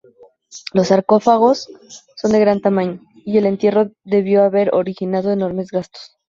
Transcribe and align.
Los 0.73 0.87
sarcófagos 0.87 1.69
son 2.15 2.31
de 2.31 2.39
gran 2.39 2.59
tamaño, 2.59 3.01
y 3.23 3.37
el 3.37 3.45
entierro 3.45 3.91
debió 4.03 4.41
haber 4.41 4.73
originado 4.73 5.31
enormes 5.31 5.69
gastos. 5.69 6.17